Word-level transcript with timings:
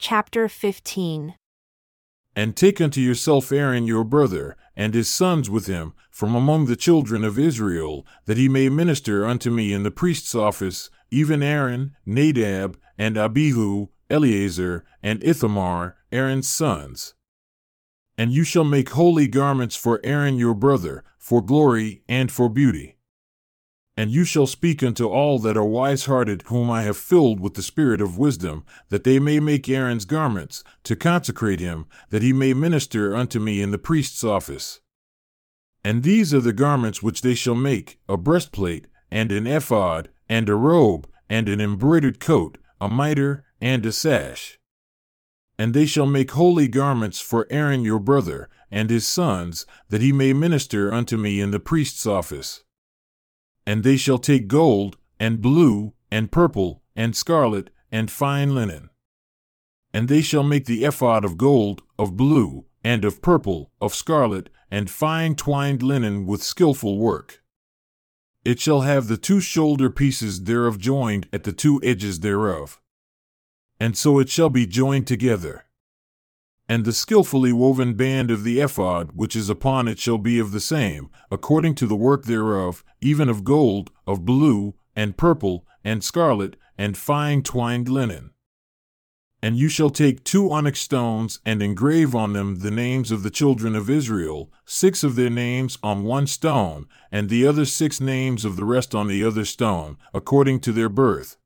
Chapter 0.00 0.48
15 0.48 1.34
And 2.36 2.56
take 2.56 2.80
unto 2.80 3.00
yourself 3.00 3.50
Aaron 3.50 3.88
your 3.88 4.04
brother, 4.04 4.56
and 4.76 4.94
his 4.94 5.08
sons 5.08 5.50
with 5.50 5.66
him, 5.66 5.92
from 6.08 6.36
among 6.36 6.66
the 6.66 6.76
children 6.76 7.24
of 7.24 7.36
Israel, 7.36 8.06
that 8.26 8.36
he 8.36 8.48
may 8.48 8.68
minister 8.68 9.26
unto 9.26 9.50
me 9.50 9.72
in 9.72 9.82
the 9.82 9.90
priest's 9.90 10.36
office, 10.36 10.88
even 11.10 11.42
Aaron, 11.42 11.96
Nadab, 12.06 12.78
and 12.96 13.18
Abihu, 13.18 13.88
Eleazar, 14.08 14.84
and 15.02 15.20
Ithamar, 15.24 15.96
Aaron's 16.12 16.48
sons. 16.48 17.14
And 18.16 18.30
you 18.30 18.44
shall 18.44 18.62
make 18.62 18.90
holy 18.90 19.26
garments 19.26 19.74
for 19.74 20.00
Aaron 20.04 20.38
your 20.38 20.54
brother, 20.54 21.02
for 21.18 21.42
glory 21.42 22.04
and 22.08 22.30
for 22.30 22.48
beauty. 22.48 22.97
And 23.98 24.12
you 24.12 24.24
shall 24.24 24.46
speak 24.46 24.84
unto 24.84 25.08
all 25.08 25.40
that 25.40 25.56
are 25.56 25.64
wise 25.64 26.04
hearted, 26.04 26.44
whom 26.46 26.70
I 26.70 26.82
have 26.82 26.96
filled 26.96 27.40
with 27.40 27.54
the 27.54 27.64
spirit 27.64 28.00
of 28.00 28.16
wisdom, 28.16 28.64
that 28.90 29.02
they 29.02 29.18
may 29.18 29.40
make 29.40 29.68
Aaron's 29.68 30.04
garments, 30.04 30.62
to 30.84 30.94
consecrate 30.94 31.58
him, 31.58 31.86
that 32.10 32.22
he 32.22 32.32
may 32.32 32.54
minister 32.54 33.16
unto 33.16 33.40
me 33.40 33.60
in 33.60 33.72
the 33.72 33.76
priest's 33.76 34.22
office. 34.22 34.78
And 35.82 36.04
these 36.04 36.32
are 36.32 36.40
the 36.40 36.52
garments 36.52 37.02
which 37.02 37.22
they 37.22 37.34
shall 37.34 37.56
make 37.56 37.98
a 38.08 38.16
breastplate, 38.16 38.86
and 39.10 39.32
an 39.32 39.48
ephod, 39.48 40.10
and 40.28 40.48
a 40.48 40.54
robe, 40.54 41.08
and 41.28 41.48
an 41.48 41.60
embroidered 41.60 42.20
coat, 42.20 42.56
a 42.80 42.88
mitre, 42.88 43.46
and 43.60 43.84
a 43.84 43.90
sash. 43.90 44.60
And 45.58 45.74
they 45.74 45.86
shall 45.86 46.06
make 46.06 46.30
holy 46.30 46.68
garments 46.68 47.20
for 47.20 47.48
Aaron 47.50 47.82
your 47.82 47.98
brother, 47.98 48.48
and 48.70 48.90
his 48.90 49.08
sons, 49.08 49.66
that 49.88 50.02
he 50.02 50.12
may 50.12 50.32
minister 50.32 50.94
unto 50.94 51.16
me 51.16 51.40
in 51.40 51.50
the 51.50 51.58
priest's 51.58 52.06
office. 52.06 52.62
And 53.68 53.84
they 53.84 53.98
shall 53.98 54.16
take 54.16 54.48
gold, 54.48 54.96
and 55.20 55.42
blue, 55.42 55.92
and 56.10 56.32
purple, 56.32 56.82
and 56.96 57.14
scarlet, 57.14 57.68
and 57.92 58.10
fine 58.10 58.54
linen. 58.54 58.88
And 59.92 60.08
they 60.08 60.22
shall 60.22 60.42
make 60.42 60.64
the 60.64 60.84
ephod 60.84 61.22
of 61.22 61.36
gold, 61.36 61.82
of 61.98 62.16
blue, 62.16 62.64
and 62.82 63.04
of 63.04 63.20
purple, 63.20 63.70
of 63.78 63.94
scarlet, 63.94 64.48
and 64.70 64.88
fine 64.88 65.34
twined 65.34 65.82
linen 65.82 66.24
with 66.24 66.42
skilful 66.42 66.96
work. 66.96 67.42
It 68.42 68.58
shall 68.58 68.80
have 68.80 69.06
the 69.06 69.18
two 69.18 69.38
shoulder 69.38 69.90
pieces 69.90 70.44
thereof 70.44 70.78
joined 70.78 71.28
at 71.30 71.44
the 71.44 71.52
two 71.52 71.78
edges 71.84 72.20
thereof. 72.20 72.80
And 73.78 73.98
so 73.98 74.18
it 74.18 74.30
shall 74.30 74.48
be 74.48 74.66
joined 74.66 75.06
together. 75.06 75.66
And 76.68 76.84
the 76.84 76.92
skilfully 76.92 77.52
woven 77.52 77.94
band 77.94 78.30
of 78.30 78.44
the 78.44 78.60
ephod 78.60 79.12
which 79.14 79.34
is 79.34 79.48
upon 79.48 79.88
it 79.88 79.98
shall 79.98 80.18
be 80.18 80.38
of 80.38 80.52
the 80.52 80.60
same, 80.60 81.08
according 81.30 81.74
to 81.76 81.86
the 81.86 81.96
work 81.96 82.24
thereof, 82.24 82.84
even 83.00 83.28
of 83.28 83.42
gold, 83.42 83.90
of 84.06 84.26
blue, 84.26 84.74
and 84.94 85.16
purple, 85.16 85.66
and 85.82 86.04
scarlet, 86.04 86.56
and 86.76 86.96
fine 86.96 87.42
twined 87.42 87.88
linen. 87.88 88.32
And 89.40 89.56
you 89.56 89.68
shall 89.68 89.90
take 89.90 90.24
two 90.24 90.50
onyx 90.50 90.80
stones 90.80 91.38
and 91.46 91.62
engrave 91.62 92.14
on 92.14 92.32
them 92.32 92.56
the 92.56 92.72
names 92.72 93.12
of 93.12 93.22
the 93.22 93.30
children 93.30 93.76
of 93.76 93.88
Israel, 93.88 94.52
six 94.64 95.04
of 95.04 95.14
their 95.14 95.30
names 95.30 95.78
on 95.82 96.02
one 96.02 96.26
stone, 96.26 96.86
and 97.12 97.28
the 97.28 97.46
other 97.46 97.64
six 97.64 98.00
names 98.00 98.44
of 98.44 98.56
the 98.56 98.64
rest 98.64 98.94
on 98.94 99.06
the 99.06 99.24
other 99.24 99.44
stone, 99.44 99.96
according 100.12 100.58
to 100.60 100.72
their 100.72 100.88
birth. 100.88 101.36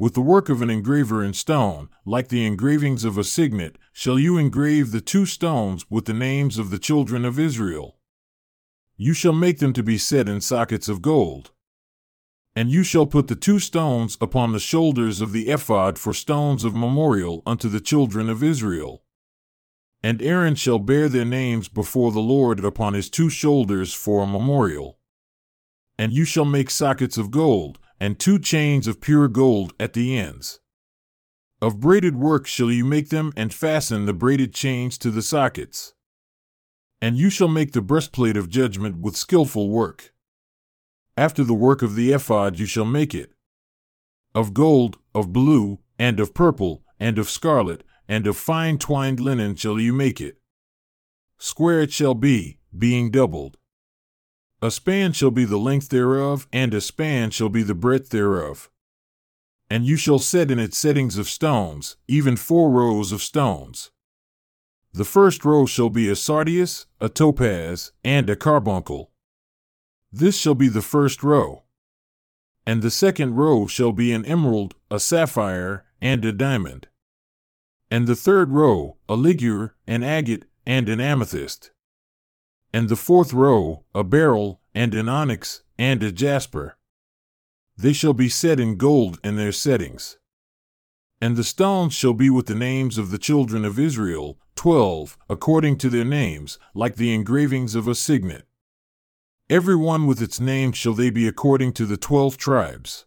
With 0.00 0.14
the 0.14 0.20
work 0.20 0.48
of 0.48 0.62
an 0.62 0.70
engraver 0.70 1.24
in 1.24 1.32
stone, 1.32 1.88
like 2.04 2.28
the 2.28 2.46
engravings 2.46 3.04
of 3.04 3.18
a 3.18 3.24
signet, 3.24 3.76
shall 3.92 4.16
you 4.16 4.38
engrave 4.38 4.92
the 4.92 5.00
two 5.00 5.26
stones 5.26 5.84
with 5.90 6.04
the 6.04 6.14
names 6.14 6.56
of 6.56 6.70
the 6.70 6.78
children 6.78 7.24
of 7.24 7.36
Israel. 7.36 7.98
You 8.96 9.12
shall 9.12 9.32
make 9.32 9.58
them 9.58 9.72
to 9.72 9.82
be 9.82 9.98
set 9.98 10.28
in 10.28 10.40
sockets 10.40 10.88
of 10.88 11.02
gold. 11.02 11.50
And 12.54 12.70
you 12.70 12.84
shall 12.84 13.06
put 13.06 13.26
the 13.26 13.34
two 13.34 13.58
stones 13.58 14.16
upon 14.20 14.52
the 14.52 14.60
shoulders 14.60 15.20
of 15.20 15.32
the 15.32 15.48
ephod 15.48 15.98
for 15.98 16.14
stones 16.14 16.62
of 16.62 16.76
memorial 16.76 17.42
unto 17.44 17.68
the 17.68 17.80
children 17.80 18.28
of 18.30 18.40
Israel. 18.40 19.02
And 20.00 20.22
Aaron 20.22 20.54
shall 20.54 20.78
bear 20.78 21.08
their 21.08 21.24
names 21.24 21.66
before 21.66 22.12
the 22.12 22.20
Lord 22.20 22.64
upon 22.64 22.94
his 22.94 23.10
two 23.10 23.30
shoulders 23.30 23.94
for 23.94 24.22
a 24.22 24.28
memorial. 24.28 25.00
And 25.98 26.12
you 26.12 26.24
shall 26.24 26.44
make 26.44 26.70
sockets 26.70 27.18
of 27.18 27.32
gold, 27.32 27.80
and 28.00 28.18
two 28.18 28.38
chains 28.38 28.86
of 28.86 29.00
pure 29.00 29.28
gold 29.28 29.74
at 29.78 29.92
the 29.92 30.18
ends. 30.18 30.60
Of 31.60 31.80
braided 31.80 32.16
work 32.16 32.46
shall 32.46 32.70
you 32.70 32.84
make 32.84 33.08
them, 33.08 33.32
and 33.36 33.52
fasten 33.52 34.06
the 34.06 34.12
braided 34.12 34.54
chains 34.54 34.96
to 34.98 35.10
the 35.10 35.22
sockets. 35.22 35.94
And 37.02 37.16
you 37.16 37.30
shall 37.30 37.48
make 37.48 37.72
the 37.72 37.82
breastplate 37.82 38.36
of 38.36 38.48
judgment 38.48 38.98
with 38.98 39.16
skilful 39.16 39.68
work. 39.68 40.12
After 41.16 41.42
the 41.42 41.54
work 41.54 41.82
of 41.82 41.96
the 41.96 42.12
ephod 42.12 42.60
you 42.60 42.66
shall 42.66 42.84
make 42.84 43.14
it. 43.14 43.32
Of 44.34 44.54
gold, 44.54 44.98
of 45.14 45.32
blue, 45.32 45.80
and 45.98 46.20
of 46.20 46.32
purple, 46.32 46.84
and 47.00 47.18
of 47.18 47.28
scarlet, 47.28 47.82
and 48.06 48.26
of 48.26 48.36
fine 48.36 48.78
twined 48.78 49.18
linen 49.18 49.56
shall 49.56 49.80
you 49.80 49.92
make 49.92 50.20
it. 50.20 50.38
Square 51.38 51.82
it 51.82 51.92
shall 51.92 52.14
be, 52.14 52.58
being 52.76 53.10
doubled. 53.10 53.56
A 54.60 54.72
span 54.72 55.12
shall 55.12 55.30
be 55.30 55.44
the 55.44 55.56
length 55.56 55.88
thereof, 55.88 56.48
and 56.52 56.74
a 56.74 56.80
span 56.80 57.30
shall 57.30 57.48
be 57.48 57.62
the 57.62 57.74
breadth 57.74 58.10
thereof. 58.10 58.68
And 59.70 59.84
you 59.84 59.96
shall 59.96 60.18
set 60.18 60.50
in 60.50 60.58
it 60.58 60.74
settings 60.74 61.16
of 61.16 61.28
stones, 61.28 61.96
even 62.08 62.36
four 62.36 62.70
rows 62.70 63.12
of 63.12 63.22
stones. 63.22 63.90
The 64.92 65.04
first 65.04 65.44
row 65.44 65.64
shall 65.66 65.90
be 65.90 66.08
a 66.08 66.16
sardius, 66.16 66.86
a 67.00 67.08
topaz, 67.08 67.92
and 68.02 68.28
a 68.28 68.34
carbuncle. 68.34 69.12
This 70.10 70.36
shall 70.36 70.54
be 70.54 70.68
the 70.68 70.82
first 70.82 71.22
row. 71.22 71.62
And 72.66 72.82
the 72.82 72.90
second 72.90 73.36
row 73.36 73.66
shall 73.66 73.92
be 73.92 74.12
an 74.12 74.24
emerald, 74.24 74.74
a 74.90 74.98
sapphire, 74.98 75.84
and 76.00 76.24
a 76.24 76.32
diamond. 76.32 76.88
And 77.90 78.08
the 78.08 78.16
third 78.16 78.50
row, 78.50 78.96
a 79.08 79.16
ligure, 79.16 79.74
an 79.86 80.02
agate, 80.02 80.46
and 80.66 80.88
an 80.88 81.00
amethyst. 81.00 81.70
And 82.72 82.88
the 82.88 82.96
fourth 82.96 83.32
row, 83.32 83.84
a 83.94 84.04
beryl, 84.04 84.60
and 84.74 84.94
an 84.94 85.08
onyx, 85.08 85.62
and 85.78 86.02
a 86.02 86.12
jasper. 86.12 86.76
They 87.76 87.92
shall 87.92 88.12
be 88.12 88.28
set 88.28 88.60
in 88.60 88.76
gold 88.76 89.18
in 89.24 89.36
their 89.36 89.52
settings. 89.52 90.18
And 91.20 91.36
the 91.36 91.44
stones 91.44 91.94
shall 91.94 92.12
be 92.12 92.30
with 92.30 92.46
the 92.46 92.54
names 92.54 92.98
of 92.98 93.10
the 93.10 93.18
children 93.18 93.64
of 93.64 93.78
Israel, 93.78 94.38
twelve, 94.54 95.16
according 95.28 95.78
to 95.78 95.88
their 95.88 96.04
names, 96.04 96.58
like 96.74 96.96
the 96.96 97.14
engravings 97.14 97.74
of 97.74 97.88
a 97.88 97.94
signet. 97.94 98.46
Every 99.48 99.76
one 99.76 100.06
with 100.06 100.20
its 100.20 100.38
name 100.38 100.72
shall 100.72 100.92
they 100.92 101.10
be 101.10 101.26
according 101.26 101.72
to 101.74 101.86
the 101.86 101.96
twelve 101.96 102.36
tribes. 102.36 103.06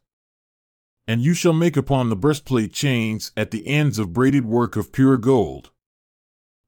And 1.07 1.21
you 1.21 1.33
shall 1.33 1.53
make 1.53 1.77
upon 1.77 2.09
the 2.09 2.15
breastplate 2.15 2.73
chains 2.73 3.31
at 3.37 3.51
the 3.51 3.67
ends 3.67 3.99
of 3.99 4.13
braided 4.13 4.45
work 4.45 4.75
of 4.75 4.91
pure 4.91 5.17
gold. 5.17 5.71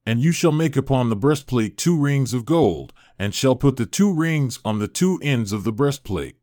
And 0.06 0.22
you 0.22 0.32
shall 0.32 0.52
make 0.52 0.76
upon 0.76 1.10
the 1.10 1.16
breastplate 1.16 1.78
two 1.78 1.98
rings 1.98 2.34
of 2.34 2.46
gold, 2.46 2.92
and 3.18 3.34
shall 3.34 3.56
put 3.56 3.78
the 3.78 3.86
two 3.86 4.14
rings 4.14 4.60
on 4.66 4.80
the 4.80 4.88
two 4.88 5.20
ends 5.22 5.54
of 5.54 5.64
the 5.64 5.72
breastplate. 5.72 6.36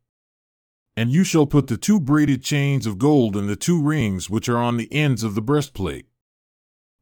And 0.97 1.11
you 1.11 1.25
shall 1.25 1.47
put 1.47 1.67
the 1.67 1.77
two 1.77 2.01
braided 2.01 2.43
chains 2.43 2.87
of 2.87 2.99
gold 2.99 3.37
in 3.37 3.47
the 3.47 3.57
two 3.57 3.81
rings 3.83 4.29
which 4.29 4.49
are 4.49 4.57
on 4.57 4.77
the 4.77 4.93
ends 4.93 5.23
of 5.23 5.35
the 5.35 5.43
breastplate. 5.43 6.07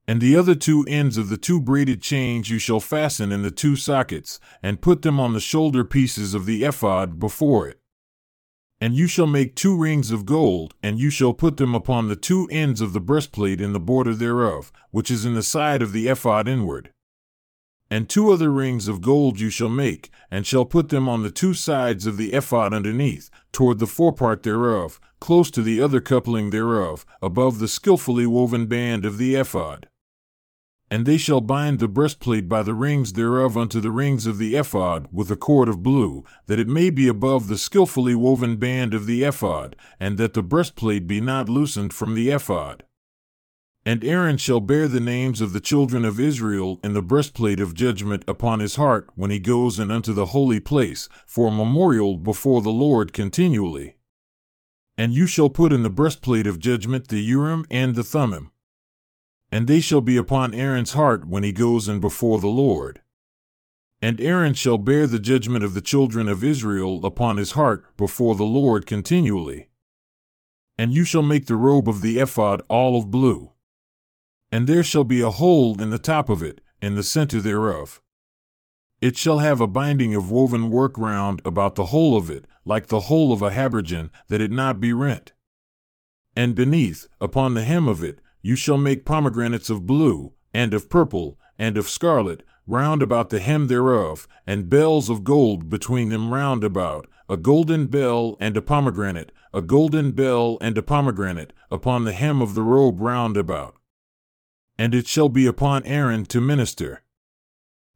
And 0.06 0.20
the 0.20 0.36
other 0.36 0.54
two 0.54 0.84
ends 0.88 1.16
of 1.16 1.28
the 1.28 1.36
two 1.36 1.60
braided 1.60 2.00
chains 2.00 2.48
you 2.48 2.58
shall 2.58 2.80
fasten 2.80 3.30
in 3.30 3.42
the 3.42 3.50
two 3.50 3.76
sockets, 3.76 4.40
and 4.62 4.80
put 4.80 5.02
them 5.02 5.20
on 5.20 5.34
the 5.34 5.40
shoulder 5.40 5.84
pieces 5.84 6.34
of 6.34 6.46
the 6.46 6.64
ephod 6.64 7.18
before 7.18 7.68
it. 7.68 7.80
And 8.80 8.94
you 8.94 9.08
shall 9.08 9.26
make 9.26 9.56
two 9.56 9.76
rings 9.76 10.12
of 10.12 10.24
gold, 10.24 10.74
and 10.82 11.00
you 11.00 11.10
shall 11.10 11.32
put 11.32 11.56
them 11.56 11.74
upon 11.74 12.08
the 12.08 12.16
two 12.16 12.48
ends 12.50 12.80
of 12.80 12.92
the 12.92 13.00
breastplate 13.00 13.60
in 13.60 13.72
the 13.72 13.80
border 13.80 14.14
thereof, 14.14 14.70
which 14.92 15.10
is 15.10 15.24
in 15.24 15.34
the 15.34 15.42
side 15.42 15.82
of 15.82 15.92
the 15.92 16.06
ephod 16.06 16.46
inward. 16.46 16.92
And 17.90 18.08
two 18.08 18.30
other 18.30 18.52
rings 18.52 18.86
of 18.86 19.00
gold 19.00 19.40
you 19.40 19.50
shall 19.50 19.68
make, 19.68 20.10
and 20.30 20.46
shall 20.46 20.64
put 20.64 20.90
them 20.90 21.08
on 21.08 21.22
the 21.22 21.30
two 21.30 21.54
sides 21.54 22.06
of 22.06 22.18
the 22.18 22.34
ephod 22.34 22.72
underneath, 22.72 23.30
toward 23.50 23.78
the 23.78 23.86
forepart 23.86 24.42
thereof, 24.42 25.00
close 25.20 25.50
to 25.52 25.62
the 25.62 25.80
other 25.80 26.00
coupling 26.00 26.50
thereof, 26.50 27.04
above 27.20 27.58
the 27.58 27.68
skilfully 27.68 28.26
woven 28.26 28.66
band 28.66 29.04
of 29.04 29.18
the 29.18 29.34
ephod. 29.34 29.88
And 30.90 31.04
they 31.04 31.18
shall 31.18 31.42
bind 31.42 31.80
the 31.80 31.88
breastplate 31.88 32.48
by 32.48 32.62
the 32.62 32.72
rings 32.72 33.12
thereof 33.12 33.58
unto 33.58 33.78
the 33.78 33.90
rings 33.90 34.26
of 34.26 34.38
the 34.38 34.56
ephod 34.56 35.06
with 35.12 35.30
a 35.30 35.36
cord 35.36 35.68
of 35.68 35.82
blue, 35.82 36.24
that 36.46 36.58
it 36.58 36.66
may 36.66 36.88
be 36.88 37.08
above 37.08 37.48
the 37.48 37.58
skilfully 37.58 38.14
woven 38.14 38.56
band 38.56 38.94
of 38.94 39.04
the 39.04 39.22
ephod, 39.22 39.76
and 40.00 40.16
that 40.16 40.32
the 40.32 40.42
breastplate 40.42 41.06
be 41.06 41.20
not 41.20 41.48
loosened 41.48 41.92
from 41.92 42.14
the 42.14 42.30
ephod. 42.30 42.84
And 43.84 44.02
Aaron 44.02 44.38
shall 44.38 44.60
bear 44.60 44.88
the 44.88 45.00
names 45.00 45.40
of 45.42 45.52
the 45.52 45.60
children 45.60 46.04
of 46.04 46.18
Israel 46.18 46.80
in 46.82 46.94
the 46.94 47.02
breastplate 47.02 47.60
of 47.60 47.74
judgment 47.74 48.24
upon 48.26 48.60
his 48.60 48.76
heart 48.76 49.10
when 49.14 49.30
he 49.30 49.38
goes 49.38 49.78
in 49.78 49.90
unto 49.90 50.14
the 50.14 50.26
holy 50.26 50.60
place, 50.60 51.08
for 51.26 51.48
a 51.48 51.52
memorial 51.52 52.16
before 52.16 52.62
the 52.62 52.70
Lord 52.70 53.12
continually. 53.12 53.96
And 54.96 55.12
you 55.12 55.26
shall 55.26 55.50
put 55.50 55.72
in 55.72 55.82
the 55.82 55.90
breastplate 55.90 56.46
of 56.46 56.58
judgment 56.58 57.08
the 57.08 57.20
Urim 57.20 57.66
and 57.70 57.94
the 57.94 58.04
Thummim 58.04 58.52
and 59.50 59.66
they 59.66 59.80
shall 59.80 60.00
be 60.00 60.16
upon 60.16 60.54
Aaron's 60.54 60.92
heart 60.92 61.26
when 61.26 61.42
he 61.42 61.52
goes 61.52 61.88
in 61.88 62.00
before 62.00 62.38
the 62.38 62.48
Lord. 62.48 63.00
And 64.00 64.20
Aaron 64.20 64.54
shall 64.54 64.78
bear 64.78 65.06
the 65.06 65.18
judgment 65.18 65.64
of 65.64 65.74
the 65.74 65.80
children 65.80 66.28
of 66.28 66.44
Israel 66.44 67.04
upon 67.04 67.36
his 67.36 67.52
heart 67.52 67.84
before 67.96 68.34
the 68.34 68.44
Lord 68.44 68.86
continually. 68.86 69.68
And 70.76 70.92
you 70.92 71.04
shall 71.04 71.22
make 71.22 71.46
the 71.46 71.56
robe 71.56 71.88
of 71.88 72.02
the 72.02 72.20
ephod 72.20 72.62
all 72.68 72.96
of 72.96 73.10
blue. 73.10 73.52
And 74.52 74.66
there 74.66 74.84
shall 74.84 75.04
be 75.04 75.20
a 75.20 75.30
hole 75.30 75.80
in 75.80 75.90
the 75.90 75.98
top 75.98 76.28
of 76.28 76.42
it, 76.42 76.60
in 76.80 76.94
the 76.94 77.02
center 77.02 77.40
thereof. 77.40 78.00
It 79.00 79.16
shall 79.16 79.38
have 79.38 79.60
a 79.60 79.66
binding 79.66 80.14
of 80.14 80.30
woven 80.30 80.70
work 80.70 80.96
round 80.96 81.42
about 81.44 81.74
the 81.74 81.86
hole 81.86 82.16
of 82.16 82.30
it, 82.30 82.46
like 82.64 82.86
the 82.86 83.00
hole 83.00 83.32
of 83.32 83.42
a 83.42 83.50
habergeon, 83.50 84.10
that 84.28 84.40
it 84.40 84.50
not 84.50 84.80
be 84.80 84.92
rent. 84.92 85.32
And 86.36 86.54
beneath, 86.54 87.08
upon 87.20 87.54
the 87.54 87.64
hem 87.64 87.88
of 87.88 88.02
it, 88.04 88.20
you 88.42 88.56
shall 88.56 88.78
make 88.78 89.04
pomegranates 89.04 89.70
of 89.70 89.86
blue, 89.86 90.32
and 90.54 90.72
of 90.74 90.88
purple, 90.88 91.38
and 91.58 91.76
of 91.76 91.88
scarlet, 91.88 92.42
round 92.66 93.02
about 93.02 93.30
the 93.30 93.40
hem 93.40 93.66
thereof, 93.66 94.28
and 94.46 94.70
bells 94.70 95.08
of 95.08 95.24
gold 95.24 95.68
between 95.68 96.10
them 96.10 96.32
round 96.32 96.62
about, 96.62 97.08
a 97.28 97.36
golden 97.36 97.86
bell 97.86 98.36
and 98.40 98.56
a 98.56 98.62
pomegranate, 98.62 99.32
a 99.52 99.60
golden 99.60 100.12
bell 100.12 100.58
and 100.60 100.76
a 100.78 100.82
pomegranate, 100.82 101.52
upon 101.70 102.04
the 102.04 102.12
hem 102.12 102.40
of 102.40 102.54
the 102.54 102.62
robe 102.62 103.00
round 103.00 103.36
about. 103.36 103.74
And 104.78 104.94
it 104.94 105.06
shall 105.06 105.28
be 105.28 105.46
upon 105.46 105.84
Aaron 105.84 106.24
to 106.26 106.40
minister. 106.40 107.02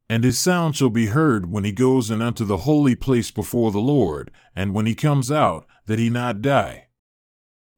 And 0.09 0.25
his 0.25 0.39
sound 0.39 0.77
shall 0.77 0.91
be 0.91 1.07
heard 1.07 1.51
when 1.51 1.65
he 1.65 1.73
goes 1.73 2.11
in 2.11 2.21
unto 2.21 2.45
the 2.45 2.59
holy 2.59 2.95
place 2.95 3.31
before 3.31 3.71
the 3.71 3.79
Lord, 3.79 4.31
and 4.55 4.75
when 4.75 4.87
he 4.87 4.95
comes 4.95 5.31
out, 5.31 5.67
that 5.87 5.99
he 5.99 6.11
not 6.11 6.43
die. 6.43 6.89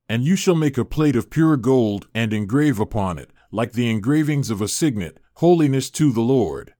And 0.08 0.24
you 0.24 0.36
shall 0.36 0.54
make 0.54 0.76
a 0.76 0.84
plate 0.84 1.16
of 1.16 1.30
pure 1.30 1.56
gold, 1.56 2.08
and 2.14 2.32
engrave 2.32 2.78
upon 2.78 3.18
it, 3.18 3.30
like 3.50 3.72
the 3.72 3.90
engravings 3.90 4.50
of 4.50 4.60
a 4.60 4.68
signet, 4.68 5.18
holiness 5.34 5.88
to 5.90 6.12
the 6.12 6.20
Lord. 6.20 6.74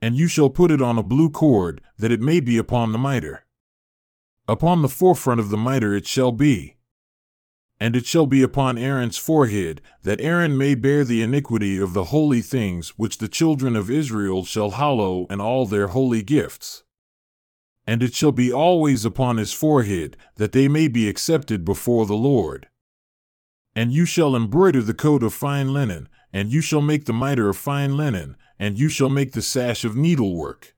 And 0.00 0.16
you 0.16 0.28
shall 0.28 0.50
put 0.50 0.70
it 0.70 0.80
on 0.80 0.98
a 0.98 1.02
blue 1.02 1.30
cord, 1.30 1.80
that 1.98 2.10
it 2.10 2.20
may 2.20 2.40
be 2.40 2.58
upon 2.58 2.92
the 2.92 2.98
mitre. 2.98 3.44
Upon 4.48 4.82
the 4.82 4.88
forefront 4.88 5.40
of 5.40 5.50
the 5.50 5.56
mitre 5.56 5.94
it 5.94 6.06
shall 6.06 6.32
be. 6.32 6.76
And 7.78 7.94
it 7.94 8.06
shall 8.06 8.26
be 8.26 8.42
upon 8.42 8.78
Aaron's 8.78 9.18
forehead, 9.18 9.80
that 10.02 10.20
Aaron 10.20 10.56
may 10.56 10.74
bear 10.74 11.04
the 11.04 11.22
iniquity 11.22 11.78
of 11.78 11.92
the 11.92 12.04
holy 12.04 12.40
things 12.40 12.90
which 12.90 13.18
the 13.18 13.28
children 13.28 13.76
of 13.76 13.90
Israel 13.90 14.44
shall 14.44 14.70
hallow 14.70 15.26
and 15.28 15.40
all 15.40 15.66
their 15.66 15.88
holy 15.88 16.22
gifts. 16.22 16.84
And 17.86 18.02
it 18.02 18.14
shall 18.14 18.32
be 18.32 18.52
always 18.52 19.04
upon 19.04 19.38
his 19.38 19.52
forehead, 19.52 20.16
that 20.36 20.52
they 20.52 20.68
may 20.68 20.88
be 20.88 21.08
accepted 21.08 21.64
before 21.64 22.06
the 22.06 22.14
Lord. 22.14 22.68
And 23.74 23.92
you 23.92 24.04
shall 24.04 24.36
embroider 24.36 24.82
the 24.82 24.94
coat 24.94 25.22
of 25.22 25.34
fine 25.34 25.72
linen, 25.72 26.08
and 26.32 26.52
you 26.52 26.60
shall 26.60 26.82
make 26.82 27.06
the 27.06 27.12
mitre 27.12 27.48
of 27.48 27.56
fine 27.56 27.96
linen, 27.96 28.36
and 28.58 28.78
you 28.78 28.88
shall 28.88 29.08
make 29.08 29.32
the 29.32 29.42
sash 29.42 29.84
of 29.84 29.96
needlework. 29.96 30.74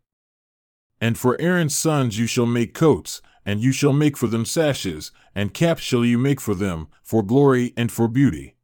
And 1.00 1.18
for 1.18 1.38
Aaron's 1.40 1.76
sons 1.76 2.18
you 2.18 2.26
shall 2.26 2.46
make 2.46 2.72
coats, 2.72 3.20
and 3.44 3.60
you 3.60 3.72
shall 3.72 3.92
make 3.92 4.16
for 4.16 4.26
them 4.26 4.44
sashes, 4.44 5.12
and 5.34 5.52
caps 5.52 5.82
shall 5.82 6.04
you 6.04 6.16
make 6.16 6.40
for 6.40 6.54
them, 6.54 6.88
for 7.02 7.22
glory 7.22 7.74
and 7.76 7.92
for 7.92 8.08
beauty. 8.08 8.56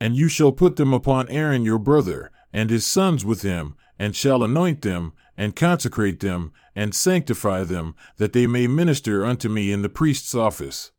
And 0.00 0.14
you 0.14 0.28
shall 0.28 0.52
put 0.52 0.76
them 0.76 0.92
upon 0.92 1.28
Aaron 1.28 1.64
your 1.64 1.78
brother, 1.78 2.30
and 2.52 2.70
his 2.70 2.86
sons 2.86 3.24
with 3.24 3.42
him, 3.42 3.74
and 3.98 4.14
shall 4.14 4.42
anoint 4.42 4.82
them, 4.82 5.12
and 5.36 5.56
consecrate 5.56 6.20
them, 6.20 6.52
and 6.74 6.94
sanctify 6.94 7.64
them, 7.64 7.94
that 8.16 8.32
they 8.32 8.46
may 8.46 8.66
minister 8.66 9.24
unto 9.24 9.48
me 9.48 9.72
in 9.72 9.82
the 9.82 9.88
priest's 9.88 10.34
office. 10.34 10.92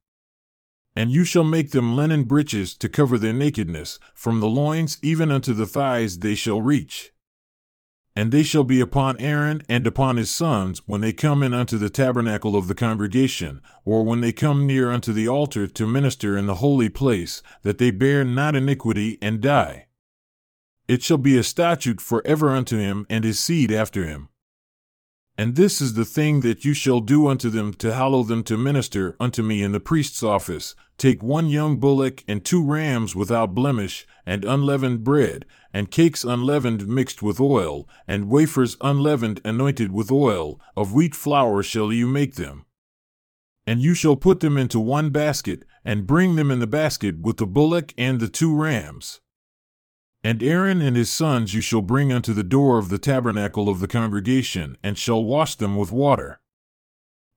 And 0.96 1.12
you 1.12 1.24
shall 1.24 1.44
make 1.44 1.72
them 1.72 1.96
linen 1.96 2.24
breeches 2.24 2.75
to 2.78 2.90
cover 2.90 3.18
their 3.18 3.34
nakedness, 3.34 4.00
from 4.13 4.40
the 4.40 4.50
loins 4.50 4.98
even 5.01 5.31
unto 5.31 5.54
the 5.54 5.66
thighs 5.66 6.19
they 6.19 6.36
shall 6.36 6.62
reach. 6.62 7.12
And 8.16 8.31
they 8.31 8.44
shall 8.44 8.66
be 8.66 8.81
upon 8.81 9.19
Aaron 9.19 9.62
and 9.69 9.88
upon 9.88 10.18
his 10.18 10.31
sons 10.31 10.81
when 10.88 11.00
they 11.00 11.13
come 11.13 11.42
in 11.42 11.54
unto 11.54 11.78
the 11.78 11.90
tabernacle 11.90 12.56
of 12.56 12.68
the 12.68 12.75
congregation, 12.75 13.62
or 13.86 14.04
when 14.04 14.19
they 14.19 14.34
come 14.34 14.68
near 14.68 14.92
unto 14.92 15.13
the 15.13 15.28
altar 15.28 15.68
to 15.68 15.88
minister 15.88 16.36
in 16.36 16.46
the 16.46 16.56
holy 16.56 16.90
place, 16.90 17.42
that 17.62 17.78
they 17.78 17.92
bear 17.92 18.25
not 18.25 18.56
iniquity 18.56 19.18
and 19.22 19.40
die. 19.40 19.86
It 20.89 21.03
shall 21.03 21.19
be 21.19 21.38
a 21.38 21.44
statute 21.44 22.01
for 22.01 22.25
ever 22.25 22.50
unto 22.50 22.75
him 22.75 23.06
and 23.12 23.24
his 23.24 23.39
seed 23.39 23.71
after 23.71 24.07
him. 24.07 24.30
And 25.38 25.56
this 25.56 25.81
is 25.81 25.94
the 25.94 26.03
thing 26.03 26.41
that 26.41 26.65
you 26.65 26.74
shall 26.74 27.00
do 27.00 27.27
unto 27.27 27.51
them 27.51 27.75
to 27.75 27.94
hallow 27.94 28.24
them 28.24 28.41
to 28.45 28.57
minister 28.57 29.15
unto 29.19 29.44
me 29.44 29.62
in 29.62 29.71
the 29.71 29.80
priest's 29.80 30.24
office. 30.24 30.74
Take 30.97 31.21
one 31.21 31.47
young 31.47 31.77
bullock 31.77 32.24
and 32.27 32.44
two 32.44 32.65
rams 32.65 33.15
without 33.15 33.53
blemish, 33.53 34.07
and 34.25 34.44
unleavened 34.44 35.03
bread, 35.03 35.45
and 35.71 35.91
cakes 35.91 36.24
unleavened 36.24 36.88
mixed 36.88 37.21
with 37.21 37.39
oil, 37.39 37.88
and 38.07 38.27
wafers 38.27 38.75
unleavened 38.81 39.41
anointed 39.45 39.91
with 39.91 40.12
oil. 40.12 40.59
Of 40.75 40.91
wheat 40.91 41.13
flour 41.13 41.62
shall 41.62 41.94
you 41.94 42.07
make 42.07 42.33
them. 42.33 42.65
And 43.68 43.80
you 43.80 43.94
shall 43.94 44.15
put 44.15 44.39
them 44.39 44.57
into 44.57 44.80
one 44.80 45.12
basket, 45.12 45.65
and 45.86 46.07
bring 46.07 46.36
them 46.36 46.50
in 46.50 46.57
the 46.57 46.65
basket 46.65 47.19
with 47.21 47.38
the 47.38 47.45
bullock 47.45 47.94
and 47.95 48.19
the 48.19 48.27
two 48.27 48.56
rams. 48.56 49.21
And 50.24 50.44
Aaron 50.44 50.81
and 50.81 50.98
his 50.98 51.10
sons 51.10 51.54
you 51.54 51.62
shall 51.62 51.81
bring 51.81 52.12
unto 52.12 52.33
the 52.33 52.44
door 52.44 52.77
of 52.77 52.89
the 52.89 52.98
tabernacle 52.98 53.69
of 53.69 53.80
the 53.80 53.88
congregation, 53.88 54.77
and 54.83 54.98
shall 54.98 55.24
wash 55.24 55.56
them 55.56 55.77
with 55.77 55.94
water. 55.94 56.42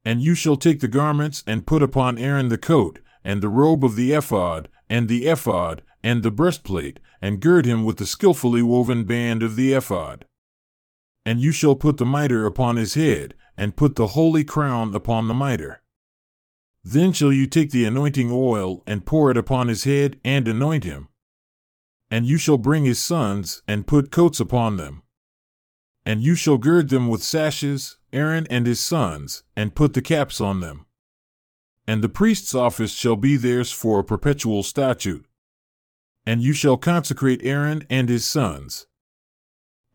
And 0.05 0.21
you 0.21 0.35
shall 0.35 0.57
take 0.57 0.81
the 0.81 0.89
garments 0.89 1.45
and 1.47 1.67
put 1.67 1.83
upon 1.83 2.19
Aaron 2.19 2.49
the 2.49 2.59
coat, 2.59 2.99
and 3.23 3.41
the 3.41 3.49
robe 3.49 3.85
of 3.85 3.95
the 3.95 4.13
ephod, 4.13 4.69
and 4.91 5.09
the 5.09 5.27
ephod, 5.27 5.83
and 6.03 6.25
the 6.25 6.33
breastplate, 6.33 6.99
and 7.21 7.41
gird 7.41 7.67
him 7.67 7.85
with 7.85 7.99
the 7.99 8.07
skilfully 8.07 8.63
woven 8.63 9.05
band 9.05 9.45
of 9.45 9.55
the 9.55 9.73
ephod. 9.73 10.25
And 11.25 11.41
you 11.41 11.53
shall 11.53 11.77
put 11.77 11.99
the 11.99 12.05
mitre 12.05 12.47
upon 12.47 12.75
his 12.75 12.95
head, 12.95 13.35
and 13.57 13.77
put 13.77 13.95
the 13.95 14.09
holy 14.09 14.43
crown 14.43 14.93
upon 14.93 15.29
the 15.29 15.35
mitre. 15.35 15.83
Then 16.83 17.13
shall 17.13 17.33
you 17.33 17.47
take 17.47 17.71
the 17.71 17.85
anointing 17.85 18.31
oil, 18.33 18.83
and 18.89 19.07
pour 19.07 19.31
it 19.31 19.37
upon 19.37 19.69
his 19.69 19.85
head, 19.85 20.19
and 20.25 20.49
anoint 20.49 20.83
him 20.83 21.07
and 22.13 22.27
you 22.27 22.37
shall 22.37 22.59
bring 22.59 22.85
his 22.85 22.99
sons, 22.99 23.63
and 23.67 23.87
put 23.87 24.11
coats 24.11 24.39
upon 24.39 24.77
them. 24.77 25.03
And 26.05 26.23
you 26.23 26.35
shall 26.35 26.59
gird 26.59 26.91
them 26.91 27.09
with 27.09 27.23
sashes, 27.23 27.97
Aaron 28.13 28.47
and 28.51 28.67
his 28.67 28.81
sons, 28.81 29.45
and 29.57 29.75
put 29.75 29.95
the 29.95 30.03
caps 30.03 30.39
on 30.39 30.61
them. 30.61 30.85
And 31.87 32.05
the 32.05 32.11
priest's 32.11 32.55
office 32.55 32.93
shall 32.93 33.17
be 33.17 33.39
theirs 33.39 33.73
for 33.73 33.99
a 33.99 34.05
perpetual 34.05 34.63
statute. 34.63 35.25
And 36.27 36.43
you 36.43 36.53
shall 36.53 36.77
consecrate 36.77 37.41
Aaron 37.45 37.87
and 37.89 38.11
his 38.11 38.27
sons. 38.27 38.87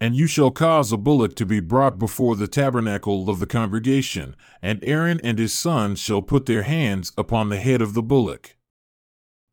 And 0.01 0.15
you 0.15 0.25
shall 0.25 0.49
cause 0.49 0.91
a 0.91 0.97
bullock 0.97 1.35
to 1.35 1.45
be 1.45 1.59
brought 1.59 1.99
before 1.99 2.35
the 2.35 2.47
tabernacle 2.47 3.29
of 3.29 3.37
the 3.37 3.45
congregation, 3.45 4.35
and 4.59 4.83
Aaron 4.83 5.21
and 5.23 5.37
his 5.37 5.53
sons 5.53 5.99
shall 5.99 6.23
put 6.23 6.47
their 6.47 6.63
hands 6.63 7.11
upon 7.15 7.49
the 7.49 7.57
head 7.57 7.79
of 7.79 7.93
the 7.93 8.03
bullock. 8.03 8.56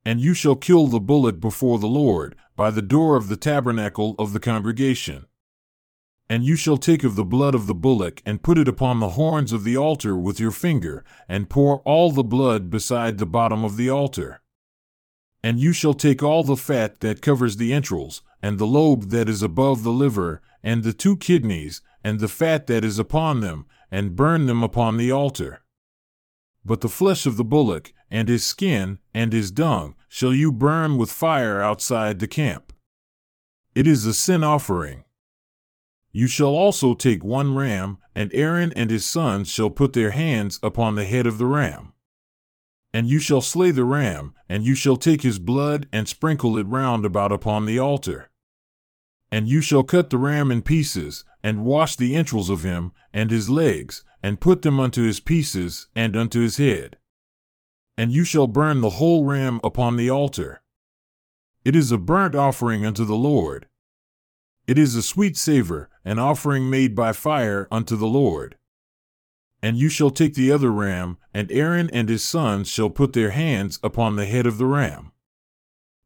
And 0.04 0.20
you 0.20 0.34
shall 0.34 0.56
kill 0.56 0.86
the 0.86 1.00
bullock 1.00 1.40
before 1.40 1.78
the 1.78 1.86
Lord, 1.86 2.36
by 2.56 2.70
the 2.70 2.82
door 2.82 3.16
of 3.16 3.28
the 3.28 3.36
tabernacle 3.36 4.14
of 4.18 4.32
the 4.32 4.40
congregation. 4.40 5.26
And 6.28 6.44
you 6.44 6.56
shall 6.56 6.76
take 6.76 7.04
of 7.04 7.16
the 7.16 7.24
blood 7.24 7.54
of 7.54 7.66
the 7.66 7.74
bullock, 7.74 8.22
and 8.24 8.42
put 8.42 8.58
it 8.58 8.68
upon 8.68 9.00
the 9.00 9.10
horns 9.10 9.52
of 9.52 9.64
the 9.64 9.76
altar 9.76 10.16
with 10.16 10.40
your 10.40 10.50
finger, 10.50 11.04
and 11.28 11.50
pour 11.50 11.80
all 11.80 12.10
the 12.10 12.24
blood 12.24 12.70
beside 12.70 13.18
the 13.18 13.26
bottom 13.26 13.64
of 13.64 13.76
the 13.76 13.90
altar. 13.90 14.40
And 15.42 15.60
you 15.60 15.72
shall 15.72 15.94
take 15.94 16.22
all 16.22 16.42
the 16.42 16.56
fat 16.56 17.00
that 17.00 17.20
covers 17.20 17.56
the 17.56 17.72
entrails, 17.72 18.22
and 18.42 18.58
the 18.58 18.66
lobe 18.66 19.10
that 19.10 19.28
is 19.28 19.42
above 19.42 19.82
the 19.82 19.92
liver, 19.92 20.40
and 20.62 20.82
the 20.82 20.94
two 20.94 21.16
kidneys, 21.16 21.82
and 22.02 22.20
the 22.20 22.28
fat 22.28 22.66
that 22.66 22.84
is 22.84 22.98
upon 22.98 23.40
them, 23.40 23.66
and 23.90 24.16
burn 24.16 24.46
them 24.46 24.62
upon 24.62 24.96
the 24.96 25.10
altar. 25.12 25.62
But 26.64 26.80
the 26.80 26.88
flesh 26.88 27.26
of 27.26 27.36
the 27.36 27.44
bullock, 27.44 27.92
and 28.14 28.28
his 28.28 28.46
skin, 28.46 29.00
and 29.12 29.32
his 29.32 29.50
dung, 29.50 29.96
shall 30.08 30.32
you 30.32 30.52
burn 30.52 30.96
with 30.96 31.10
fire 31.10 31.60
outside 31.60 32.20
the 32.20 32.28
camp. 32.28 32.72
It 33.74 33.88
is 33.88 34.06
a 34.06 34.14
sin 34.14 34.44
offering. 34.44 35.02
You 36.12 36.28
shall 36.28 36.54
also 36.54 36.94
take 36.94 37.24
one 37.24 37.56
ram, 37.56 37.98
and 38.14 38.30
Aaron 38.32 38.72
and 38.76 38.88
his 38.88 39.04
sons 39.04 39.50
shall 39.50 39.68
put 39.68 39.94
their 39.94 40.12
hands 40.12 40.60
upon 40.62 40.94
the 40.94 41.04
head 41.04 41.26
of 41.26 41.38
the 41.38 41.46
ram. 41.46 41.92
And 42.92 43.08
you 43.08 43.18
shall 43.18 43.40
slay 43.40 43.72
the 43.72 43.82
ram, 43.82 44.32
and 44.48 44.62
you 44.62 44.76
shall 44.76 44.96
take 44.96 45.22
his 45.22 45.40
blood 45.40 45.88
and 45.92 46.06
sprinkle 46.06 46.56
it 46.56 46.68
round 46.68 47.04
about 47.04 47.32
upon 47.32 47.66
the 47.66 47.80
altar. 47.80 48.30
And 49.32 49.48
you 49.48 49.60
shall 49.60 49.82
cut 49.82 50.10
the 50.10 50.18
ram 50.18 50.52
in 50.52 50.62
pieces, 50.62 51.24
and 51.42 51.64
wash 51.64 51.96
the 51.96 52.14
entrails 52.14 52.48
of 52.48 52.62
him, 52.62 52.92
and 53.12 53.32
his 53.32 53.50
legs, 53.50 54.04
and 54.22 54.40
put 54.40 54.62
them 54.62 54.78
unto 54.78 55.02
his 55.02 55.18
pieces, 55.18 55.88
and 55.96 56.14
unto 56.14 56.38
his 56.42 56.58
head. 56.58 56.96
And 57.96 58.12
you 58.12 58.24
shall 58.24 58.46
burn 58.46 58.80
the 58.80 58.90
whole 58.90 59.24
ram 59.24 59.60
upon 59.62 59.96
the 59.96 60.10
altar. 60.10 60.62
It 61.64 61.76
is 61.76 61.92
a 61.92 61.98
burnt 61.98 62.34
offering 62.34 62.84
unto 62.84 63.04
the 63.04 63.16
Lord. 63.16 63.68
It 64.66 64.78
is 64.78 64.94
a 64.94 65.02
sweet 65.02 65.36
savor, 65.36 65.90
an 66.04 66.18
offering 66.18 66.68
made 66.68 66.94
by 66.94 67.12
fire 67.12 67.68
unto 67.70 67.96
the 67.96 68.06
Lord. 68.06 68.56
And 69.62 69.76
you 69.76 69.88
shall 69.88 70.10
take 70.10 70.34
the 70.34 70.52
other 70.52 70.70
ram, 70.70 71.18
and 71.32 71.50
Aaron 71.52 71.88
and 71.90 72.08
his 72.08 72.24
sons 72.24 72.68
shall 72.68 72.90
put 72.90 73.12
their 73.12 73.30
hands 73.30 73.78
upon 73.82 74.16
the 74.16 74.26
head 74.26 74.46
of 74.46 74.58
the 74.58 74.66
ram. 74.66 75.12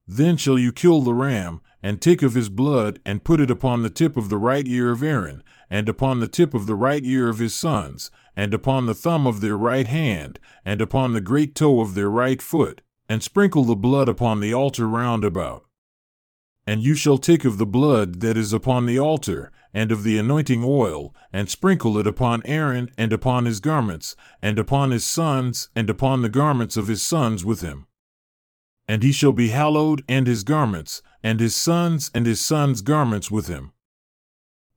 Then 0.07 0.37
shall 0.37 0.59
you 0.59 0.73
kill 0.73 1.02
the 1.02 1.14
ram, 1.14 1.61
and 1.83 2.00
take 2.00 2.23
of 2.23 2.35
his 2.35 2.49
blood, 2.49 3.00
and 3.04 3.25
put 3.25 3.40
it 3.40 3.50
upon 3.50 3.83
the 3.83 3.90
tip 3.90 4.16
of 4.16 4.28
the 4.28 4.38
right 4.38 4.66
ear 4.66 4.90
of 4.90 5.02
Aaron, 5.02 5.42
and 5.68 5.88
upon 5.88 6.21
the 6.21 6.28
tip 6.28 6.54
of 6.54 6.66
the 6.66 6.75
right 6.75 7.04
ear 7.04 7.28
of 7.28 7.38
his 7.38 7.54
sons, 7.54 8.11
and 8.38 8.54
upon 8.54 8.87
the 8.87 8.95
thumb 8.95 9.26
of 9.26 9.40
their 9.40 9.59
right 9.59 9.88
hand, 9.88 10.38
and 10.64 10.80
upon 10.80 11.12
the 11.12 11.21
great 11.21 11.57
toe 11.57 11.80
of 11.80 11.97
their 11.97 12.09
right 12.09 12.40
foot, 12.40 12.83
and 13.09 13.21
sprinkle 13.21 13.64
the 13.64 13.75
blood 13.75 14.09
upon 14.09 14.38
the 14.38 14.54
altar 14.54 14.87
round 14.87 15.25
about. 15.25 15.66
And 16.64 16.80
you 16.80 16.95
shall 16.95 17.18
take 17.18 17.45
of 17.45 17.59
the 17.59 17.66
blood 17.66 18.21
that 18.21 18.37
is 18.37 18.52
upon 18.52 18.87
the 18.87 18.97
altar, 18.97 19.50
and 19.75 19.90
of 19.90 20.04
the 20.04 20.18
anointing 20.18 20.62
oil, 20.64 21.12
and 21.33 21.50
sprinkle 21.50 21.99
it 21.99 22.07
upon 22.07 22.42
Aaron, 22.45 22.92
and 22.97 23.12
upon 23.12 23.45
his 23.45 23.59
garments, 23.59 24.14
and 24.40 24.57
upon 24.57 24.92
his 24.92 25.04
sons, 25.04 25.68
and 25.75 25.90
upon 25.90 26.23
the 26.23 26.28
garments 26.28 26.76
of 26.76 26.87
his 26.87 27.02
sons 27.02 27.45
with 27.45 27.61
him. 27.61 27.88
And 28.87 29.02
he 29.02 29.11
shall 29.11 29.33
be 29.33 29.49
hallowed, 29.49 30.04
and 30.09 30.28
his 30.28 30.45
garments, 30.45 31.02
and 31.25 31.40
his 31.40 31.57
sons, 31.57 32.09
and 32.14 32.25
his 32.25 32.40
sons' 32.40 32.83
garments 32.83 33.33
with 33.33 33.49
him. 33.49 33.73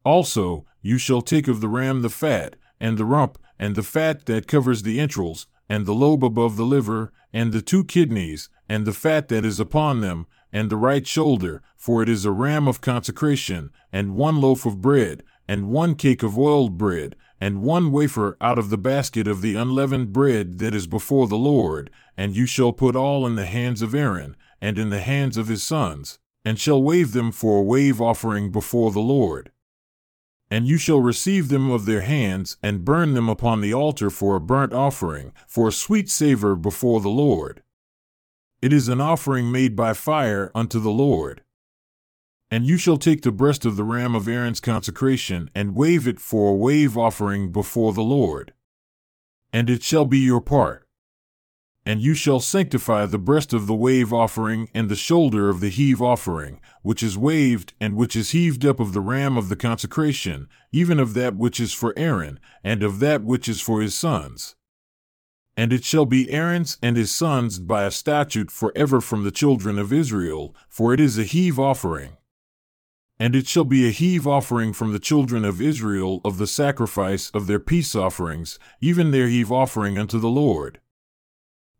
Also, 0.03 0.65
you 0.81 0.97
shall 0.97 1.21
take 1.21 1.47
of 1.47 1.61
the 1.61 1.69
ram 1.69 2.01
the 2.01 2.09
fat, 2.09 2.55
and 2.79 2.97
the 2.97 3.05
rump, 3.05 3.37
and 3.61 3.75
the 3.75 3.83
fat 3.83 4.25
that 4.25 4.47
covers 4.47 4.81
the 4.81 4.99
entrails, 4.99 5.45
and 5.69 5.85
the 5.85 5.93
lobe 5.93 6.25
above 6.25 6.57
the 6.57 6.65
liver, 6.65 7.13
and 7.31 7.53
the 7.53 7.61
two 7.61 7.85
kidneys, 7.85 8.49
and 8.67 8.85
the 8.85 8.91
fat 8.91 9.27
that 9.29 9.45
is 9.45 9.59
upon 9.59 10.01
them, 10.01 10.25
and 10.51 10.69
the 10.69 10.75
right 10.75 11.05
shoulder, 11.05 11.61
for 11.77 12.01
it 12.01 12.09
is 12.09 12.25
a 12.25 12.31
ram 12.31 12.67
of 12.67 12.81
consecration, 12.81 13.69
and 13.93 14.15
one 14.15 14.41
loaf 14.41 14.65
of 14.65 14.81
bread, 14.81 15.21
and 15.47 15.69
one 15.69 15.93
cake 15.93 16.23
of 16.23 16.37
oiled 16.37 16.75
bread, 16.75 17.15
and 17.39 17.61
one 17.61 17.91
wafer 17.91 18.35
out 18.41 18.57
of 18.57 18.71
the 18.71 18.77
basket 18.79 19.27
of 19.27 19.41
the 19.41 19.55
unleavened 19.55 20.11
bread 20.11 20.57
that 20.57 20.73
is 20.73 20.87
before 20.87 21.27
the 21.27 21.37
Lord, 21.37 21.91
and 22.17 22.35
you 22.35 22.47
shall 22.47 22.73
put 22.73 22.95
all 22.95 23.27
in 23.27 23.35
the 23.35 23.45
hands 23.45 23.83
of 23.83 23.93
Aaron, 23.93 24.35
and 24.59 24.79
in 24.79 24.89
the 24.89 25.01
hands 25.01 25.37
of 25.37 25.47
his 25.47 25.61
sons, 25.61 26.17
and 26.43 26.59
shall 26.59 26.81
wave 26.81 27.11
them 27.11 27.31
for 27.31 27.59
a 27.59 27.63
wave 27.63 28.01
offering 28.01 28.51
before 28.51 28.91
the 28.91 28.99
Lord. 28.99 29.51
And 30.51 30.67
you 30.67 30.77
shall 30.77 31.00
receive 31.00 31.48
them 31.48 31.72
of 31.72 31.86
their 31.86 32.01
hands, 32.01 32.58
and 32.62 32.84
burn 32.84 33.13
them 33.13 33.29
upon 33.29 33.62
the 33.62 33.74
altar 33.74 34.10
for 34.10 34.36
a 34.36 34.41
burnt 34.41 34.74
offering, 34.74 35.31
for 35.48 35.70
a 35.70 35.72
sweet 35.72 36.10
savor 36.10 36.58
before 36.58 37.00
the 37.00 37.10
Lord. 37.10 37.63
It 38.62 38.74
is 38.74 38.89
an 38.89 39.00
offering 39.00 39.50
made 39.50 39.77
by 39.77 39.93
fire 39.93 40.51
unto 40.53 40.79
the 40.79 40.91
Lord. 40.91 41.41
And 42.51 42.65
you 42.65 42.77
shall 42.77 42.98
take 42.98 43.22
the 43.22 43.31
breast 43.31 43.63
of 43.63 43.77
the 43.77 43.86
ram 43.86 44.13
of 44.13 44.27
Aaron's 44.27 44.60
consecration, 44.60 45.50
and 45.55 45.74
wave 45.74 46.05
it 46.05 46.20
for 46.20 46.51
a 46.51 46.55
wave 46.55 46.98
offering 46.98 47.53
before 47.53 47.93
the 47.93 48.03
Lord. 48.03 48.53
And 49.53 49.70
it 49.70 49.84
shall 49.84 50.05
be 50.05 50.20
your 50.20 50.41
part. 50.41 50.86
And 51.85 52.00
you 52.00 52.13
shall 52.13 52.39
sanctify 52.39 53.07
the 53.07 53.17
breast 53.17 53.53
of 53.53 53.65
the 53.65 53.73
wave 53.73 54.13
offering 54.13 54.69
and 54.73 54.88
the 54.88 54.95
shoulder 54.95 55.50
of 55.50 55.61
the 55.61 55.69
heave 55.69 56.00
offering, 56.01 56.61
which 56.83 57.01
is 57.01 57.17
waved 57.17 57.73
and 57.81 57.95
which 57.95 58.15
is 58.15 58.31
heaved 58.31 58.63
up 58.65 58.79
of 58.79 58.93
the 58.93 59.01
ram 59.01 59.35
of 59.35 59.50
the 59.50 59.55
consecration, 59.55 60.47
even 60.71 61.00
of 61.00 61.15
that 61.15 61.35
which 61.35 61.59
is 61.59 61.73
for 61.73 61.93
Aaron, 61.97 62.39
and 62.63 62.83
of 62.83 63.00
that 63.00 63.23
which 63.23 63.50
is 63.50 63.61
for 63.61 63.81
his 63.81 63.95
sons. 63.95 64.55
And 65.57 65.73
it 65.73 65.83
shall 65.83 66.05
be 66.05 66.31
Aaron's 66.31 66.77
and 66.83 66.95
his 66.95 67.11
sons 67.11 67.59
by 67.59 67.83
a 67.83 67.91
statute 67.91 68.51
forever 68.51 69.01
from 69.01 69.23
the 69.23 69.31
children 69.31 69.79
of 69.79 69.91
Israel, 69.91 70.55
for 70.69 70.93
it 70.93 71.00
is 71.00 71.17
a 71.17 71.23
heave 71.23 71.59
offering. 71.59 72.17
And 73.19 73.35
it 73.35 73.47
shall 73.47 73.65
be 73.65 73.88
a 73.88 73.91
heave 73.91 74.27
offering 74.27 74.71
from 74.71 74.93
the 74.93 75.00
children 75.00 75.43
of 75.43 75.61
Israel 75.61 76.21
of 76.23 76.38
the 76.38 76.47
sacrifice 76.47 77.29
of 77.31 77.47
their 77.47 77.59
peace 77.59 77.95
offerings, 77.95 78.59
even 78.79 79.11
their 79.11 79.27
heave 79.27 79.51
offering 79.51 79.97
unto 79.97 80.19
the 80.19 80.29
Lord. 80.29 80.79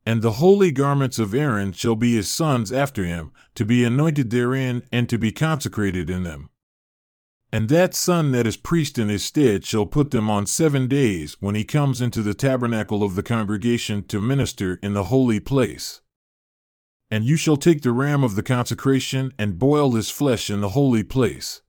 And 0.06 0.22
the 0.22 0.34
holy 0.34 0.72
garments 0.72 1.20
of 1.20 1.34
Aaron 1.34 1.74
shall 1.74 1.96
be 1.96 2.16
his 2.16 2.30
sons 2.30 2.72
after 2.72 3.06
him, 3.06 3.32
to 3.56 3.66
be 3.66 3.84
anointed 3.84 4.32
therein 4.32 4.84
and 4.92 5.08
to 5.10 5.18
be 5.18 5.32
consecrated 5.32 6.10
in 6.10 6.24
them. 6.24 6.50
And 7.54 7.68
that 7.70 7.94
son 7.94 8.32
that 8.32 8.48
is 8.48 8.56
priest 8.56 8.98
in 8.98 9.10
his 9.10 9.26
stead 9.26 9.66
shall 9.66 9.86
put 9.86 10.12
them 10.12 10.30
on 10.30 10.46
seven 10.46 10.88
days 10.88 11.36
when 11.42 11.54
he 11.54 11.66
comes 11.66 12.00
into 12.00 12.22
the 12.22 12.34
tabernacle 12.34 13.04
of 13.04 13.16
the 13.16 13.24
congregation 13.24 14.04
to 14.08 14.22
minister 14.22 14.80
in 14.82 14.94
the 14.94 15.06
holy 15.06 15.40
place. 15.40 16.02
And 17.10 17.26
you 17.26 17.36
shall 17.36 17.58
take 17.58 17.82
the 17.82 17.92
ram 17.92 18.24
of 18.24 18.36
the 18.36 18.44
consecration 18.44 19.34
and 19.38 19.60
boil 19.60 19.92
his 19.92 20.10
flesh 20.10 20.50
in 20.50 20.62
the 20.62 20.70
holy 20.70 21.04
place. 21.04 21.62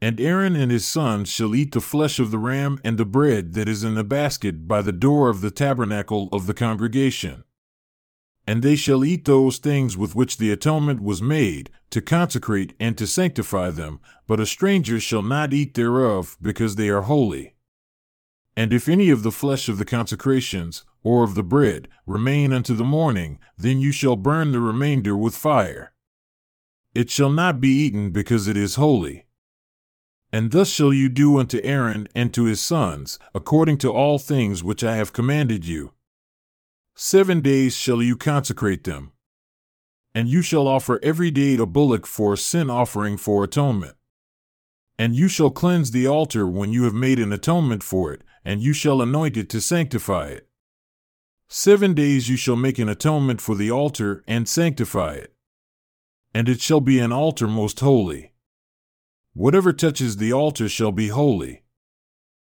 And 0.00 0.20
Aaron 0.20 0.56
and 0.56 0.70
his 0.70 0.86
sons 0.86 1.28
shall 1.30 1.54
eat 1.54 1.72
the 1.72 1.80
flesh 1.80 2.18
of 2.18 2.30
the 2.30 2.38
ram 2.38 2.80
and 2.84 2.98
the 2.98 3.04
bread 3.06 3.54
that 3.54 3.68
is 3.68 3.82
in 3.82 3.94
the 3.94 4.04
basket 4.04 4.68
by 4.68 4.82
the 4.82 4.92
door 4.92 5.30
of 5.30 5.40
the 5.40 5.50
tabernacle 5.50 6.28
of 6.32 6.46
the 6.46 6.54
congregation 6.54 7.44
and 8.46 8.62
they 8.62 8.76
shall 8.76 9.04
eat 9.04 9.24
those 9.24 9.58
things 9.58 9.96
with 9.96 10.14
which 10.14 10.36
the 10.36 10.52
atonement 10.52 11.02
was 11.02 11.20
made, 11.20 11.68
to 11.90 12.00
consecrate 12.00 12.74
and 12.78 12.96
to 12.96 13.06
sanctify 13.06 13.70
them, 13.70 13.98
but 14.26 14.40
a 14.40 14.46
stranger 14.46 15.00
shall 15.00 15.22
not 15.22 15.52
eat 15.52 15.74
thereof, 15.74 16.36
because 16.40 16.76
they 16.76 16.88
are 16.88 17.02
holy. 17.02 17.54
And 18.56 18.72
if 18.72 18.88
any 18.88 19.10
of 19.10 19.22
the 19.22 19.32
flesh 19.32 19.68
of 19.68 19.78
the 19.78 19.84
consecrations, 19.84 20.84
or 21.02 21.24
of 21.24 21.34
the 21.34 21.42
bread, 21.42 21.88
remain 22.06 22.52
unto 22.52 22.74
the 22.74 22.84
morning, 22.84 23.38
then 23.58 23.80
you 23.80 23.92
shall 23.92 24.16
burn 24.16 24.52
the 24.52 24.60
remainder 24.60 25.16
with 25.16 25.36
fire. 25.36 25.92
It 26.94 27.10
shall 27.10 27.30
not 27.30 27.60
be 27.60 27.68
eaten 27.68 28.10
because 28.10 28.48
it 28.48 28.56
is 28.56 28.76
holy. 28.76 29.25
And 30.36 30.50
thus 30.50 30.68
shall 30.68 30.92
you 30.92 31.08
do 31.08 31.38
unto 31.38 31.62
Aaron 31.64 32.08
and 32.14 32.34
to 32.34 32.44
his 32.44 32.60
sons, 32.60 33.18
according 33.34 33.78
to 33.78 33.90
all 33.90 34.18
things 34.18 34.62
which 34.62 34.84
I 34.84 34.96
have 34.96 35.14
commanded 35.14 35.64
you. 35.64 35.94
Seven 36.94 37.40
days 37.40 37.74
shall 37.74 38.02
you 38.02 38.18
consecrate 38.18 38.84
them. 38.84 39.12
And 40.14 40.28
you 40.28 40.42
shall 40.42 40.68
offer 40.68 41.00
every 41.02 41.30
day 41.30 41.56
a 41.56 41.64
bullock 41.64 42.04
for 42.04 42.34
a 42.34 42.36
sin 42.36 42.68
offering 42.68 43.16
for 43.16 43.44
atonement. 43.44 43.94
And 44.98 45.16
you 45.16 45.26
shall 45.28 45.48
cleanse 45.48 45.92
the 45.92 46.06
altar 46.06 46.46
when 46.46 46.70
you 46.70 46.82
have 46.82 46.92
made 46.92 47.18
an 47.18 47.32
atonement 47.32 47.82
for 47.82 48.12
it, 48.12 48.20
and 48.44 48.60
you 48.60 48.74
shall 48.74 49.00
anoint 49.00 49.38
it 49.38 49.48
to 49.48 49.60
sanctify 49.62 50.26
it. 50.26 50.46
Seven 51.48 51.94
days 51.94 52.28
you 52.28 52.36
shall 52.36 52.56
make 52.56 52.78
an 52.78 52.90
atonement 52.90 53.40
for 53.40 53.54
the 53.54 53.70
altar 53.70 54.22
and 54.26 54.46
sanctify 54.46 55.14
it. 55.14 55.34
And 56.34 56.46
it 56.46 56.60
shall 56.60 56.82
be 56.82 56.98
an 56.98 57.10
altar 57.10 57.48
most 57.48 57.80
holy. 57.80 58.32
Whatever 59.38 59.70
touches 59.74 60.16
the 60.16 60.32
altar 60.32 60.66
shall 60.66 60.92
be 60.92 61.08
holy. 61.08 61.60